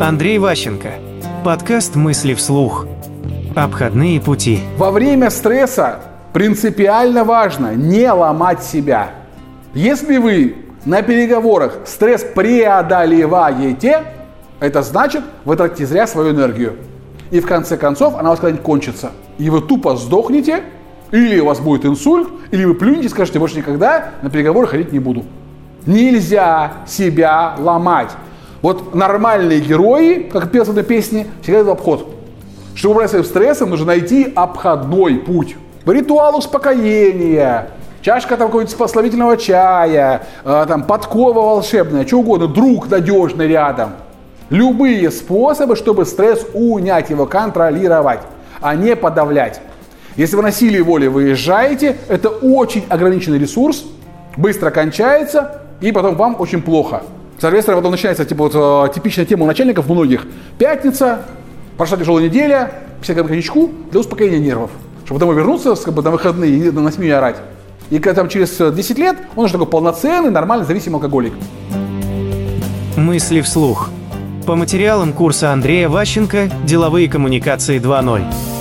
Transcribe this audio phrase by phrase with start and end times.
[0.00, 0.92] Андрей Ващенко.
[1.44, 2.86] Подкаст «Мысли вслух».
[3.54, 4.60] Обходные пути.
[4.78, 6.00] Во время стресса
[6.32, 9.10] принципиально важно не ломать себя.
[9.74, 10.56] Если вы
[10.86, 14.04] на переговорах стресс преодолеваете,
[14.58, 16.76] это значит, вы тратите зря свою энергию.
[17.30, 19.10] И в конце концов она у вас когда-нибудь кончится.
[19.36, 20.62] И вы тупо сдохнете,
[21.10, 24.92] или у вас будет инсульт, или вы плюнете и скажете, больше никогда на переговоры ходить
[24.92, 25.26] не буду.
[25.84, 28.12] Нельзя себя ломать.
[28.62, 32.14] Вот нормальные герои, как пелся в этой песне, всегда идут обход.
[32.74, 35.56] Чтобы убрать стрессом, нужно найти обходной путь.
[35.86, 37.70] Ритуал успокоения,
[38.02, 43.92] чашка там какого-нибудь славительного чая, э, там подкова волшебная, что угодно, друг надежный рядом.
[44.50, 48.20] Любые способы, чтобы стресс унять его, контролировать,
[48.60, 49.60] а не подавлять.
[50.16, 53.84] Если вы на силе воли выезжаете, это очень ограниченный ресурс,
[54.36, 57.02] быстро кончается, и потом вам очень плохо.
[57.40, 60.26] Соответственно, потом начинается типа, вот, э, типичная тема у начальников многих.
[60.58, 61.22] Пятница,
[61.78, 62.70] прошла тяжелая неделя,
[63.00, 64.70] 50 грамм коньячку для успокоения нервов.
[65.06, 67.36] Чтобы домой вернуться как бы, на выходные и на семью орать.
[67.88, 71.32] И когда там через 10 лет он уже такой полноценный, нормальный, зависимый алкоголик.
[72.96, 73.88] Мысли вслух.
[74.46, 78.59] По материалам курса Андрея Ващенко «Деловые коммуникации 2.0».